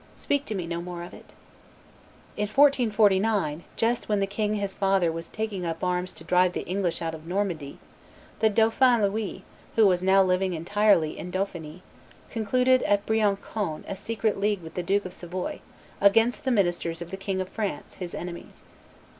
Speak 0.15 0.45
to 0.47 0.55
me 0.55 0.65
no 0.65 0.81
more 0.81 1.03
of 1.03 1.13
it!" 1.13 1.33
In 2.35 2.47
1449, 2.47 3.63
just 3.75 4.09
when 4.09 4.19
the 4.19 4.25
king 4.25 4.55
his 4.55 4.73
father 4.73 5.11
was 5.11 5.27
taking 5.27 5.63
up 5.63 5.83
arms 5.83 6.11
to 6.13 6.23
drive 6.23 6.53
the 6.53 6.65
English 6.65 7.03
out 7.03 7.13
of 7.13 7.27
Normandy, 7.27 7.77
the 8.39 8.49
dauphin 8.49 9.03
Louis, 9.03 9.43
who 9.75 9.85
was 9.85 10.01
now 10.01 10.23
living 10.23 10.53
entirely 10.53 11.19
in 11.19 11.29
Dauphiny, 11.29 11.83
concluded 12.31 12.81
at 12.81 13.05
Briancon 13.05 13.83
a 13.87 13.95
secret 13.95 14.39
league 14.39 14.63
with 14.63 14.73
the 14.73 14.81
Duke 14.81 15.05
of 15.05 15.13
Savoy 15.13 15.59
"against 16.01 16.45
the 16.45 16.49
ministers 16.49 17.03
of 17.03 17.11
the 17.11 17.15
King 17.15 17.39
of 17.39 17.47
France, 17.47 17.93
his 18.01 18.15
enemies." 18.15 18.63